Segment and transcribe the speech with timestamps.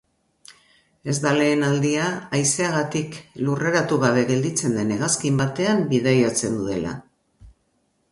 [1.11, 2.07] Ez da lehen aldia
[2.37, 3.17] haizeagatik
[3.49, 6.95] lurreratu gabe gelditzen den hegazkin baten bidatzen duela.